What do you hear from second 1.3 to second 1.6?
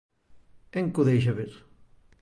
ver?